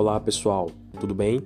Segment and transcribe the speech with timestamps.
[0.00, 0.70] Olá pessoal,
[1.00, 1.42] tudo bem?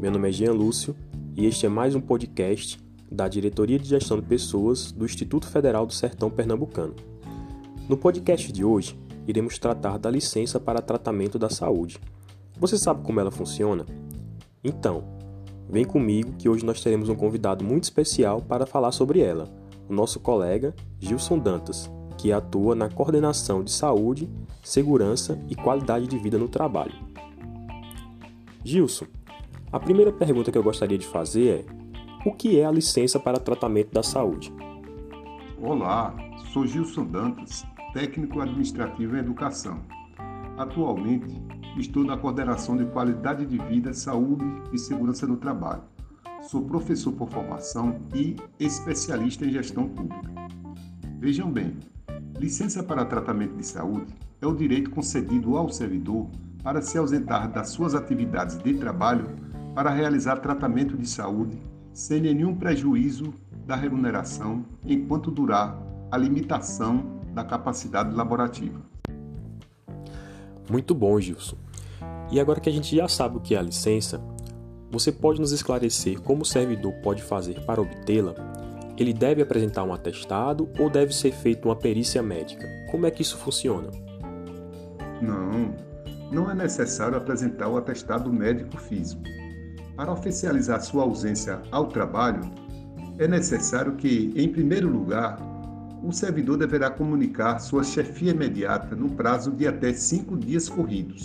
[0.00, 0.96] Meu nome é Jean Lúcio
[1.36, 2.76] e este é mais um podcast
[3.08, 6.96] da Diretoria de Gestão de Pessoas do Instituto Federal do Sertão Pernambucano.
[7.88, 8.98] No podcast de hoje,
[9.28, 12.00] iremos tratar da licença para tratamento da saúde.
[12.58, 13.86] Você sabe como ela funciona?
[14.64, 15.04] Então,
[15.70, 19.48] vem comigo que hoje nós teremos um convidado muito especial para falar sobre ela,
[19.88, 24.28] o nosso colega Gilson Dantas, que atua na coordenação de saúde,
[24.64, 27.06] segurança e qualidade de vida no trabalho.
[28.68, 29.06] Gilson,
[29.72, 33.40] a primeira pergunta que eu gostaria de fazer é: o que é a licença para
[33.40, 34.52] tratamento da saúde?
[35.58, 36.14] Olá,
[36.52, 37.64] sou Gilson Dantas,
[37.94, 39.80] técnico administrativo em educação.
[40.58, 41.34] Atualmente,
[41.78, 45.84] estou na coordenação de qualidade de vida, saúde e segurança no trabalho.
[46.42, 50.30] Sou professor por formação e especialista em gestão pública.
[51.18, 51.74] Vejam bem,
[52.38, 54.12] licença para tratamento de saúde
[54.42, 56.28] é o direito concedido ao servidor
[56.62, 59.26] para se ausentar das suas atividades de trabalho
[59.74, 61.60] para realizar tratamento de saúde
[61.92, 63.32] sem nenhum prejuízo
[63.66, 68.80] da remuneração enquanto durar a limitação da capacidade laborativa.
[70.70, 71.56] Muito bom, Gilson.
[72.30, 74.22] E agora que a gente já sabe o que é a licença,
[74.90, 78.34] você pode nos esclarecer como o servidor pode fazer para obtê-la?
[78.96, 82.66] Ele deve apresentar um atestado ou deve ser feita uma perícia médica?
[82.90, 83.88] Como é que isso funciona?
[85.22, 85.74] Não,
[86.30, 89.22] não é necessário apresentar o atestado médico físico.
[89.96, 92.40] Para oficializar sua ausência ao trabalho,
[93.18, 95.38] é necessário que, em primeiro lugar,
[96.02, 101.24] o servidor deverá comunicar sua chefia imediata no prazo de até cinco dias corridos.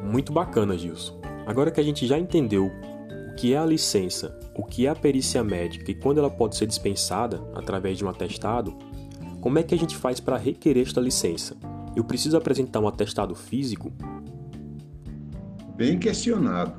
[0.02, 1.20] Muito bacana, Gilson.
[1.46, 4.94] Agora que a gente já entendeu o que é a licença, o que é a
[4.94, 8.76] perícia médica e quando ela pode ser dispensada através de um atestado,
[9.40, 11.56] como é que a gente faz para requerer esta licença?
[11.94, 13.92] Eu preciso apresentar um atestado físico
[15.78, 16.74] bem questionado.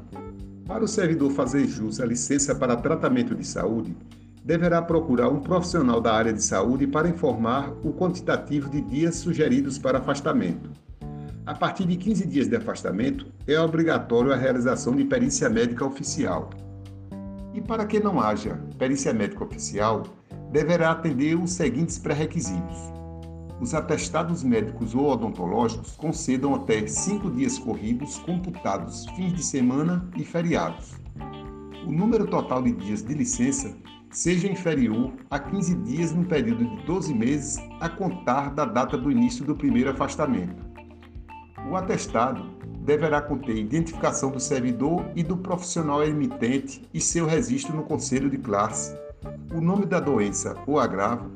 [0.68, 3.96] Para o servidor fazer jus à licença para tratamento de saúde,
[4.44, 9.80] deverá procurar um profissional da área de saúde para informar o quantitativo de dias sugeridos
[9.80, 10.70] para afastamento.
[11.46, 16.50] A partir de 15 dias de afastamento, é obrigatório a realização de perícia médica oficial.
[17.54, 20.04] E para que não haja perícia médica oficial,
[20.52, 22.99] deverá atender os seguintes pré-requisitos:
[23.59, 30.24] os atestados médicos ou odontológicos concedam até cinco dias corridos, computados fins de semana e
[30.24, 30.94] feriados.
[31.86, 33.75] O número total de dias de licença
[34.12, 39.12] seja inferior a 15 dias no período de 12 meses a contar da data do
[39.12, 40.66] início do primeiro afastamento.
[41.70, 47.84] O atestado deverá conter identificação do servidor e do profissional emitente e seu registro no
[47.84, 48.97] conselho de classe,
[49.53, 51.29] o nome da doença ou agravo,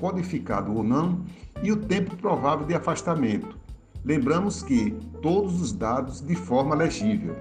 [0.00, 1.24] codificado ou não,
[1.62, 3.58] e o tempo provável de afastamento.
[4.04, 7.36] Lembramos que todos os dados de forma legível.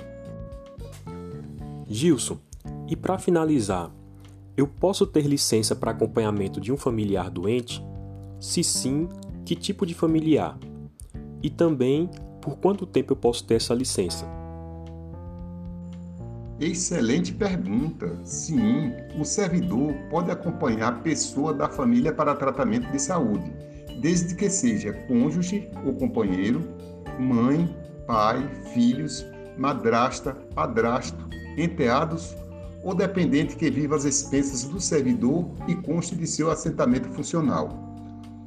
[1.88, 2.38] Gilson,
[2.88, 3.92] e para finalizar,
[4.56, 7.84] eu posso ter licença para acompanhamento de um familiar doente?
[8.40, 9.08] Se sim,
[9.46, 10.58] que tipo de familiar?
[11.42, 12.10] E também,
[12.42, 14.26] por quanto tempo eu posso ter essa licença?
[16.60, 18.20] Excelente pergunta.
[18.24, 23.54] Sim, o servidor pode acompanhar a pessoa da família para tratamento de saúde,
[24.00, 26.62] desde que seja cônjuge ou companheiro,
[27.20, 29.26] mãe, pai, filhos,
[29.58, 31.28] madrasta, padrasto,
[31.58, 32.36] enteados
[32.84, 37.70] ou dependente que viva às expensas do servidor e conste de seu assentamento funcional.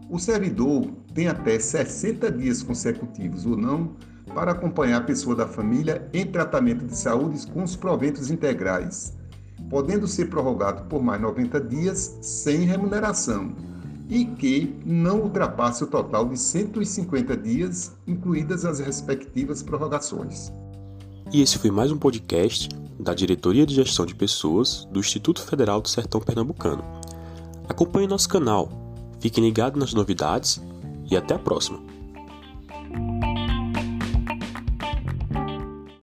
[0.08, 3.96] O servidor tem até 60 dias consecutivos ou não
[4.34, 9.12] para acompanhar a pessoa da família em tratamento de saúde com os proventos integrais,
[9.68, 13.54] podendo ser prorrogado por mais 90 dias sem remuneração
[14.10, 20.52] e que não ultrapasse o total de 150 dias, incluídas as respectivas prorrogações.
[21.32, 22.68] E esse foi mais um podcast
[22.98, 26.82] da Diretoria de Gestão de Pessoas do Instituto Federal do Sertão Pernambucano.
[27.68, 28.68] Acompanhe nosso canal,
[29.20, 30.60] fiquem ligados nas novidades
[31.08, 31.89] e até a próxima!